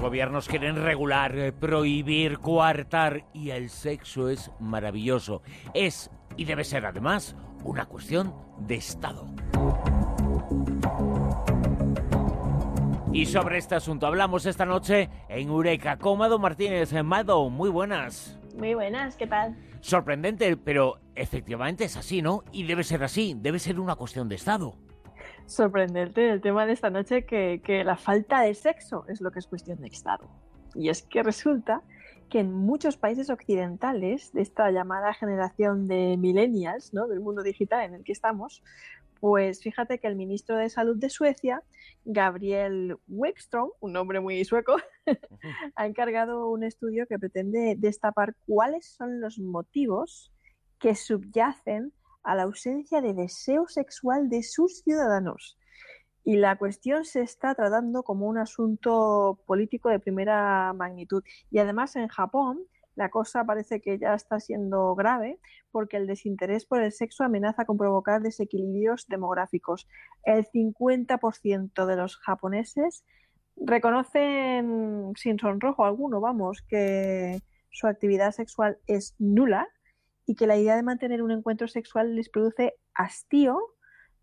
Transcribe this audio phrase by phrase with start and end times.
[0.00, 5.42] gobiernos quieren regular, eh, prohibir, coartar y el sexo es maravilloso.
[5.74, 9.26] Es y debe ser además una cuestión de Estado.
[13.12, 16.92] Y sobre este asunto hablamos esta noche en Eureka con Mado Martínez.
[17.04, 18.38] Mado, muy buenas.
[18.56, 19.56] Muy buenas, ¿qué tal?
[19.80, 22.44] Sorprendente, pero efectivamente es así, ¿no?
[22.52, 24.76] Y debe ser así, debe ser una cuestión de Estado.
[25.46, 29.40] Sorprendente el tema de esta noche que, que la falta de sexo es lo que
[29.40, 30.28] es cuestión de Estado.
[30.74, 31.82] Y es que resulta
[32.30, 37.08] que en muchos países occidentales de esta llamada generación de millennials, ¿no?
[37.08, 38.62] del mundo digital en el que estamos,
[39.18, 41.62] pues fíjate que el ministro de Salud de Suecia,
[42.04, 44.76] Gabriel Wikström, un nombre muy sueco,
[45.74, 50.32] ha encargado un estudio que pretende destapar cuáles son los motivos
[50.78, 55.58] que subyacen a la ausencia de deseo sexual de sus ciudadanos.
[56.24, 61.22] Y la cuestión se está tratando como un asunto político de primera magnitud.
[61.50, 65.38] Y además en Japón la cosa parece que ya está siendo grave
[65.70, 69.88] porque el desinterés por el sexo amenaza con provocar desequilibrios demográficos.
[70.24, 73.04] El 50% de los japoneses
[73.56, 79.68] reconocen sin sonrojo alguno, vamos, que su actividad sexual es nula
[80.30, 83.58] y que la idea de mantener un encuentro sexual les produce hastío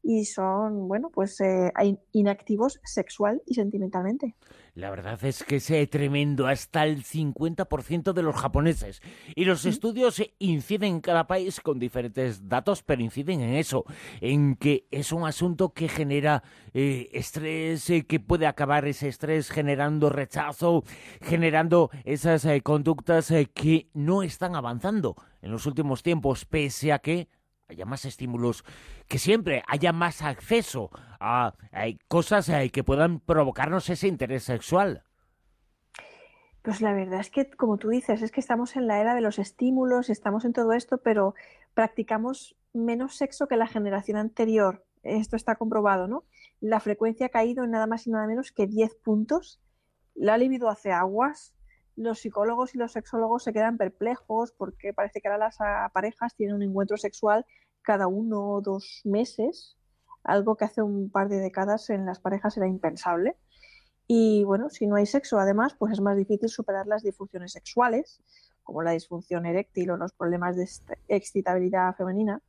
[0.10, 1.74] y son, bueno, pues eh,
[2.14, 4.36] inactivos sexual y sentimentalmente.
[4.74, 9.02] La verdad es que es eh, tremendo, hasta el 50% de los japoneses.
[9.36, 13.84] Y los estudios inciden en cada país con diferentes datos, pero inciden en eso,
[14.22, 16.42] en que es un asunto que genera
[16.74, 20.86] eh, estrés, que puede acabar ese estrés generando rechazo,
[21.20, 27.28] generando esas conductas que no están avanzando en los últimos tiempos, pese a que
[27.70, 28.64] haya más estímulos,
[29.08, 31.54] que siempre haya más acceso a,
[32.08, 35.04] cosas eh, que puedan provocarnos ese interés sexual.
[36.62, 39.22] Pues la verdad es que, como tú dices, es que estamos en la era de
[39.22, 41.34] los estímulos, estamos en todo esto, pero
[41.74, 44.86] practicamos menos sexo que la generación anterior.
[45.04, 46.26] Esto está comprobado, ¿no?
[46.60, 49.62] La frecuencia ha caído en nada más y nada menos que 10 puntos.
[50.14, 51.54] La libido hace aguas,
[51.98, 55.58] los psicólogos y los sexólogos se quedan perplejos porque parece que ahora las
[55.92, 57.46] parejas tienen un encuentro sexual
[57.88, 59.78] cada uno o dos meses,
[60.26, 63.38] algo que hace un par de décadas en las parejas era impensable.
[64.08, 68.22] Y bueno, si no hay sexo, además, pues es más difícil superar las disfunciones sexuales,
[68.62, 70.68] como la disfunción eréctil o los problemas de
[71.08, 72.42] excitabilidad femenina,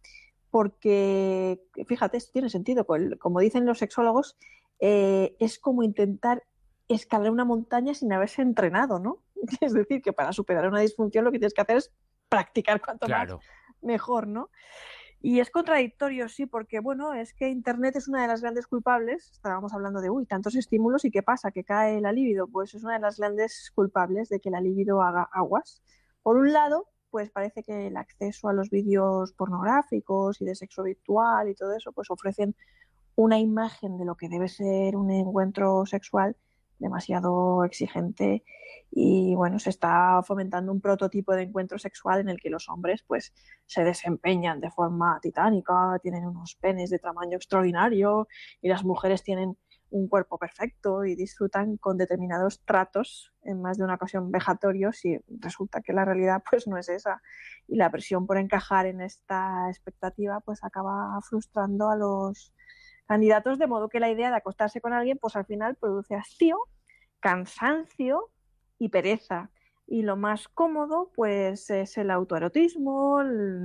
[0.51, 2.85] porque, fíjate, esto tiene sentido,
[3.21, 4.37] como dicen los sexólogos,
[4.81, 6.43] eh, es como intentar
[6.89, 9.23] escalar una montaña sin haberse entrenado, ¿no?
[9.61, 11.93] Es decir, que para superar una disfunción lo que tienes que hacer es
[12.29, 13.39] practicar cuanto más
[13.83, 14.51] mejor, ¿no?
[15.21, 19.31] Y es contradictorio, sí, porque bueno, es que Internet es una de las grandes culpables.
[19.33, 22.47] Estábamos hablando de, uy, tantos estímulos y qué pasa, que cae la libido.
[22.47, 25.83] Pues es una de las grandes culpables de que la libido haga aguas.
[26.23, 30.85] Por un lado, pues parece que el acceso a los vídeos pornográficos y de sexo
[30.85, 32.55] virtual y todo eso, pues ofrecen
[33.17, 36.37] una imagen de lo que debe ser un encuentro sexual
[36.79, 38.45] demasiado exigente
[38.91, 43.05] y bueno, se está fomentando un prototipo de encuentro sexual en el que los hombres
[43.07, 43.33] pues
[43.67, 48.29] se desempeñan de forma titánica, tienen unos penes de tamaño extraordinario
[48.61, 49.57] y las mujeres tienen
[49.91, 55.19] un cuerpo perfecto y disfrutan con determinados tratos en más de una ocasión vejatorios y
[55.29, 57.23] resulta que la realidad pues no es esa.
[57.67, 62.53] Y la presión por encajar en esta expectativa pues acaba frustrando a los
[63.07, 66.59] candidatos, de modo que la idea de acostarse con alguien, pues al final produce hastío,
[67.21, 68.31] cansancio
[68.79, 69.51] y pereza.
[69.87, 73.21] Y lo más cómodo, pues es el autoerotismo,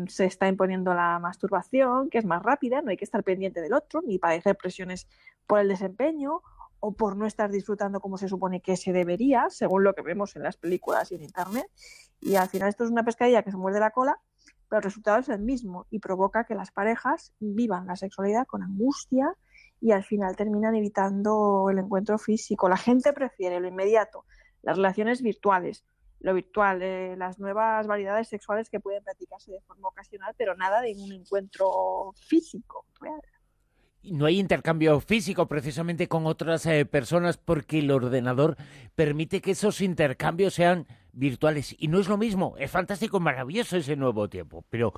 [0.08, 3.74] se está imponiendo la masturbación, que es más rápida, no hay que estar pendiente del
[3.74, 5.08] otro, ni padecer presiones
[5.48, 6.42] por el desempeño
[6.80, 10.36] o por no estar disfrutando como se supone que se debería, según lo que vemos
[10.36, 11.70] en las películas y en internet.
[12.22, 14.20] Y al final esto es una pescadilla que se muerde la cola
[14.74, 18.64] pero el resultado es el mismo y provoca que las parejas vivan la sexualidad con
[18.64, 19.36] angustia
[19.80, 22.68] y al final terminan evitando el encuentro físico.
[22.68, 24.26] La gente prefiere lo inmediato,
[24.64, 25.86] las relaciones virtuales,
[26.20, 30.82] lo virtual, eh, las nuevas variedades sexuales que pueden practicarse de forma ocasional, pero nada
[30.82, 33.22] de un encuentro físico real
[34.04, 38.58] no hay intercambio físico precisamente con otras eh, personas porque el ordenador
[38.96, 41.76] permite que esos intercambios sean virtuales.
[41.80, 44.94] Y no es lo mismo, es fantástico, maravilloso ese nuevo tiempo, pero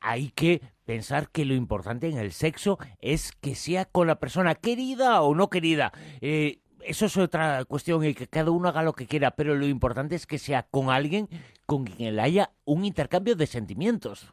[0.00, 4.54] hay que pensar que lo importante en el sexo es que sea con la persona
[4.54, 5.92] querida o no querida.
[6.20, 9.66] Eh, eso es otra cuestión y que cada uno haga lo que quiera, pero lo
[9.66, 11.28] importante es que sea con alguien
[11.66, 14.32] con quien haya un intercambio de sentimientos.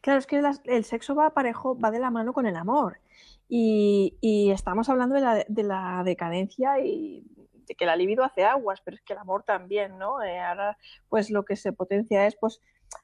[0.00, 2.98] Claro, es que el sexo va parejo, va de la mano con el amor.
[3.48, 7.24] Y, estamos hablando de la, de la, decadencia y
[7.78, 10.22] que la libido hace aguas, pero es que el amor también, ¿no?
[10.22, 10.78] Eh, ahora,
[11.08, 12.60] pues lo que se potencia es, pues,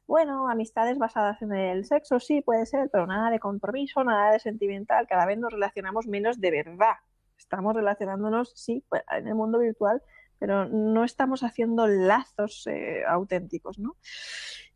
[0.06, 4.40] bueno, amistades basadas en el sexo, sí, puede ser, pero nada de compromiso, nada de
[4.40, 6.94] sentimental, cada vez nos relacionamos menos de verdad.
[7.42, 10.00] Estamos relacionándonos, sí, pues, en el mundo virtual,
[10.38, 13.96] pero no estamos haciendo lazos eh, auténticos, ¿no?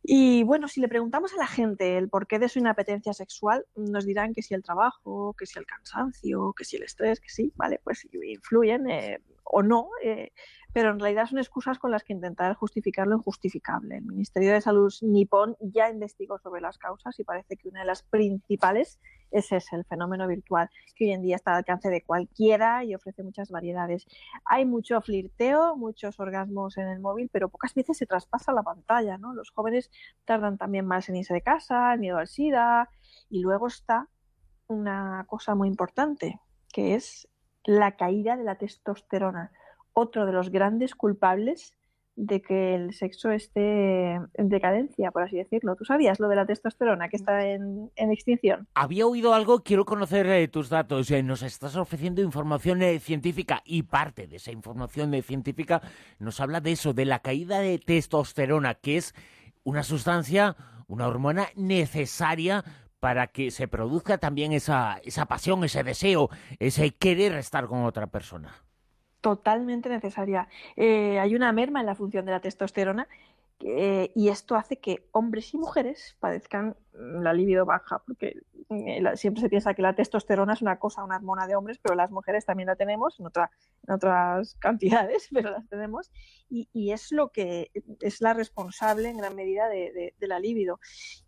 [0.09, 4.05] Y bueno, si le preguntamos a la gente el porqué de su inapetencia sexual, nos
[4.05, 7.51] dirán que si el trabajo, que si el cansancio, que si el estrés, que sí,
[7.57, 10.31] vale, pues influyen eh, o no, eh,
[10.71, 13.97] pero en realidad son excusas con las que intentar justificar lo injustificable.
[13.97, 17.87] El Ministerio de Salud nipón ya investigó sobre las causas y parece que una de
[17.87, 18.99] las principales
[19.31, 22.95] ese es el fenómeno virtual que hoy en día está al alcance de cualquiera y
[22.95, 24.05] ofrece muchas variedades.
[24.45, 29.17] Hay mucho flirteo, muchos orgasmos en el móvil, pero pocas veces se traspasa la pantalla,
[29.17, 29.33] ¿no?
[29.33, 29.91] Los jóvenes
[30.25, 32.89] tardan también más en irse de casa, miedo al SIDA,
[33.29, 34.07] y luego está
[34.67, 36.39] una cosa muy importante,
[36.73, 37.27] que es
[37.63, 39.51] la caída de la testosterona,
[39.93, 41.73] otro de los grandes culpables
[42.17, 45.75] de que el sexo esté en decadencia, por así decirlo.
[45.75, 48.67] ¿Tú sabías lo de la testosterona que está en, extinción?
[48.73, 51.11] Había oído algo, quiero conocer eh, tus datos.
[51.11, 55.81] Eh, nos estás ofreciendo información eh, científica y parte de esa información científica
[56.17, 59.13] nos habla de eso, de la caída de testosterona, que es
[59.67, 60.55] una sustancia,
[60.87, 62.63] una hormona necesaria
[63.01, 66.29] para que se produzca también esa, esa pasión, ese deseo,
[66.59, 68.55] ese querer estar con otra persona
[69.19, 70.47] totalmente necesaria.
[70.77, 73.09] Eh, hay una merma en la función de la testosterona
[73.59, 79.49] y esto hace que hombres y mujeres padezcan la libido baja, porque eh, siempre se
[79.49, 82.67] piensa que la testosterona es una cosa, una hormona de hombres, pero las mujeres también
[82.67, 83.49] la tenemos en, otra,
[83.87, 86.11] en otras cantidades, pero las tenemos,
[86.49, 87.71] y, es lo que
[88.01, 90.79] es la responsable en gran medida de, la libido.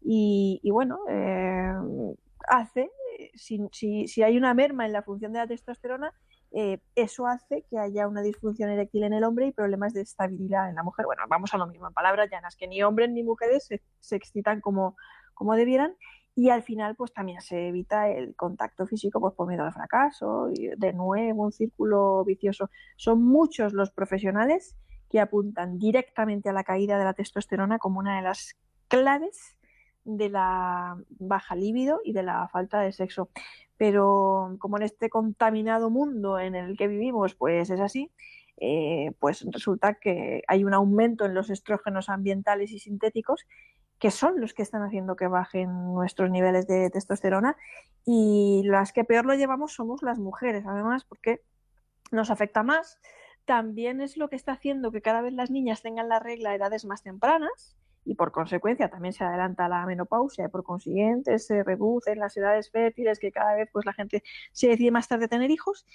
[0.01, 1.73] Y, bueno, eh,
[2.47, 2.91] hace,
[3.35, 6.13] si, si hay una merma en la función de la testosterona,
[6.51, 10.69] eh, eso hace que haya una disfunción eréctil en el hombre y problemas de estabilidad
[10.69, 11.05] en la mujer.
[11.05, 13.69] Bueno, vamos a lo mismo, en palabras llanas, que ni hombres ni mujeres
[13.99, 14.95] se, excitan como,
[15.33, 15.95] como debieran
[16.35, 20.47] y al final pues también se evita el contacto físico pues, por miedo al fracaso
[20.47, 22.69] de nuevo un círculo vicioso.
[22.95, 24.75] Son muchos los profesionales
[25.09, 28.55] que apuntan directamente a la caída de la testosterona como una de las
[28.87, 29.57] claves
[30.05, 33.29] de la baja libido y de la falta de sexo
[33.79, 38.11] pero como en este contaminado mundo en el que vivimos, pues es así,
[38.57, 43.47] eh, pues resulta que hay un aumento en los estrógenos ambientales y sintéticos
[43.97, 47.55] que son los que están haciendo que bajen nuestros niveles de testosterona
[48.05, 51.41] y las que peor lo llevamos somos las mujeres, además, porque
[52.11, 52.99] nos afecta más.
[53.45, 56.55] También es lo que está haciendo que cada vez las niñas tengan la regla a
[56.55, 61.63] edades más tempranas y por consecuencia también se adelanta la menopausia y por consiguiente se
[61.63, 65.51] reducen las edades fértiles que cada vez pues la gente se decide más tarde tener
[65.51, 65.85] hijos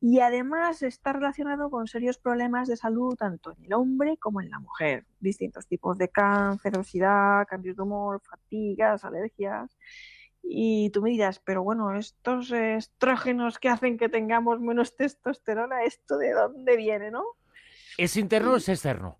[0.00, 4.50] y además está relacionado con serios problemas de salud tanto en el hombre como en
[4.50, 9.76] la mujer, distintos tipos de cáncer, obesidad, cambios de humor, fatigas, alergias.
[10.40, 16.16] Y tú me dirás, pero bueno, estos estrógenos que hacen que tengamos menos testosterona, ¿esto
[16.16, 17.24] de dónde viene, no?
[17.98, 19.18] ¿Es interno o es externo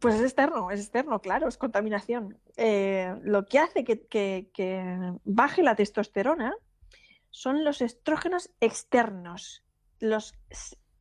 [0.00, 2.38] Pues es externo, es externo, claro, es contaminación.
[2.56, 6.54] Eh, lo que hace que, baje la testosterona
[7.30, 9.64] son los estrógenos externos,
[10.00, 10.34] los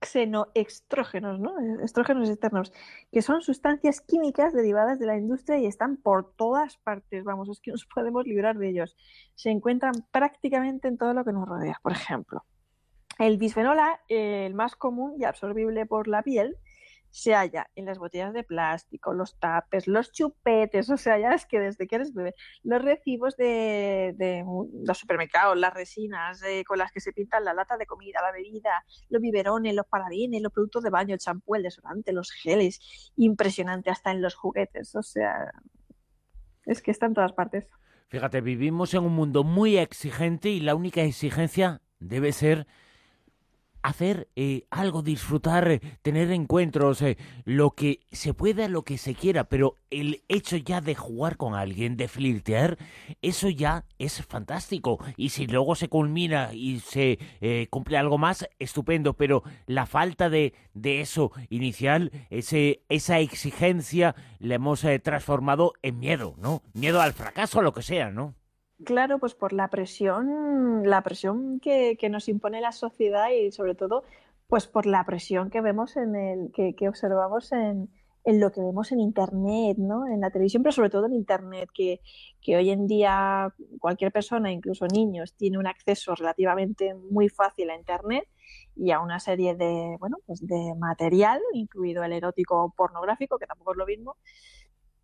[0.01, 1.56] xenoestrógenos, ¿no?
[1.83, 2.71] Estrógenos externos,
[3.11, 7.59] que son sustancias químicas derivadas de la industria y están por todas partes, vamos, es
[7.59, 8.95] que nos podemos librar de ellos.
[9.35, 12.45] Se encuentran prácticamente en todo lo que nos rodea, por ejemplo.
[13.18, 16.57] El bisfenol A, el más común y absorbible por la piel,
[17.11, 21.45] se halla en las botellas de plástico, los tapes, los chupetes, o sea, ya es
[21.45, 24.45] que desde que eres bebé, los recibos de,
[24.85, 28.31] los supermercados, las resinas eh, con las que se pintan la lata de comida, la
[28.31, 33.11] bebida, los biberones, los parabienes, los productos de baño, el champú, el desodorante, los geles,
[33.16, 35.51] impresionante hasta en los juguetes, o sea,
[36.66, 37.66] es que está en todas partes.
[38.09, 42.66] Fíjate, vivimos en un mundo muy exigente y la única exigencia debe ser
[43.81, 49.16] hacer eh, algo, disfrutar, eh, tener encuentros, eh, lo que se pueda, lo que se
[49.16, 52.78] quiera, pero el hecho ya de jugar con alguien, de flirtear,
[53.21, 55.00] eso ya es fantástico.
[55.18, 57.18] Y si luego se culmina y se
[57.69, 64.56] cumple algo más, estupendo, pero la falta de, de eso inicial, ese, esa exigencia, la
[64.56, 66.62] hemos transformado en miedo, ¿no?
[66.74, 68.36] Miedo al fracaso, lo que sea, ¿no?
[68.86, 74.04] Claro, pues por la presión, la presión que, nos impone la sociedad y sobre todo,
[74.48, 77.90] pues por la presión que vemos en el, que, observamos en,
[78.24, 80.07] en lo que vemos en Internet, ¿no?
[80.07, 82.00] En la televisión, pero sobre todo en Internet, que,
[82.42, 87.76] que hoy en día cualquier persona, incluso niños, tiene un acceso relativamente muy fácil a
[87.76, 88.30] Internet
[88.78, 93.74] y a una serie de, bueno, pues de material, incluido el erótico pornográfico, que tampoco
[93.74, 94.16] es lo mismo,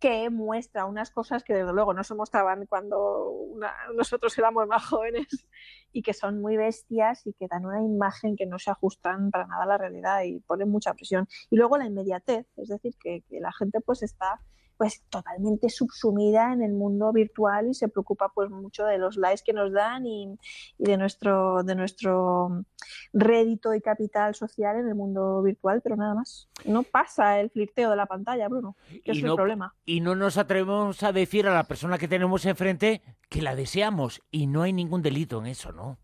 [0.06, 3.34] que muestra unas cosas que desde luego no se mostraban cuando
[3.96, 5.26] nosotros éramos más jóvenes
[5.92, 9.48] y que son muy bestias y que dan una imagen que no se ajustan para
[9.48, 11.26] nada a la realidad y ponen mucha presión.
[11.50, 14.40] Y luego la inmediatez, es decir, que, que la gente pues está
[14.76, 19.42] pues totalmente subsumida en el mundo virtual y se preocupa pues mucho de los likes
[19.44, 20.38] que nos dan y,
[20.78, 22.64] de nuestro de nuestro
[23.12, 26.48] rédito y capital social en el mundo virtual, pero nada más.
[26.64, 29.74] No pasa el flirteo de la pantalla, Bruno, que es el problema.
[29.84, 34.22] Y no nos atrevemos a decir a la persona que tenemos enfrente que la deseamos
[34.30, 35.98] y no hay ningún delito en eso, ¿no?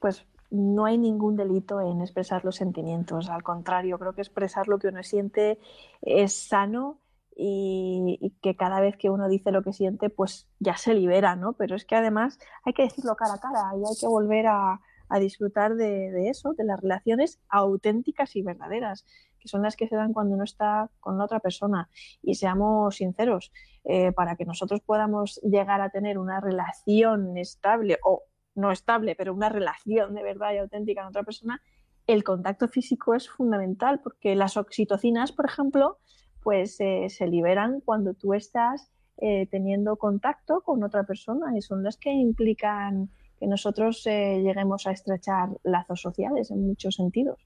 [0.00, 3.28] Pues no hay ningún delito en expresar los sentimientos.
[3.28, 5.58] Al contrario, creo que expresar lo que uno siente
[6.00, 7.00] es sano
[7.36, 11.54] y, que cada vez que uno dice lo que siente, pues ya se libera, ¿no?
[11.54, 14.80] Pero es que además hay que decirlo cara a cara y hay que volver a,
[15.20, 19.06] disfrutar de, eso, de las relaciones auténticas y verdaderas,
[19.38, 21.88] que son las que se dan cuando uno está con la otra persona.
[22.20, 23.52] Y seamos sinceros,
[23.84, 28.24] eh, para que nosotros podamos llegar a tener una relación estable o
[28.56, 31.62] no estable, pero una relación de verdad y auténtica con otra persona,
[32.08, 35.98] el contacto físico es fundamental porque las oxitocinas, por ejemplo,
[36.44, 41.82] pues eh, se liberan cuando tú estás eh, teniendo contacto con otra persona y son
[41.82, 43.08] las que implican
[43.40, 47.40] que nosotros eh, lleguemos a estrechar lazos sociales en muchos sentidos.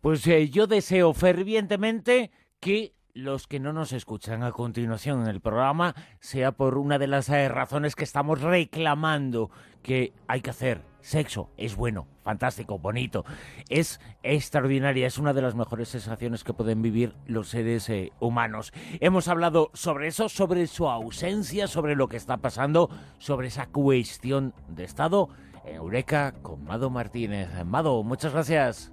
[0.00, 2.30] Pues yo deseo fervientemente
[2.60, 7.06] que los que no nos escuchan a continuación en el programa sea por una de
[7.06, 9.50] las razones que estamos reclamando
[9.82, 13.24] que hay que hacer sexo es bueno, fantástico, bonito,
[13.68, 18.72] es extraordinaria, es una de las mejores sensaciones que pueden vivir los seres eh, humanos.
[19.00, 22.88] Hemos hablado sobre eso, sobre su ausencia, sobre lo que está pasando,
[23.18, 25.28] sobre esa cuestión de Estado
[25.64, 27.50] Eureka con Mado Martínez.
[27.64, 28.92] Mado, muchas gracias.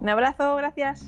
[0.00, 1.04] Un abrazo, gracias.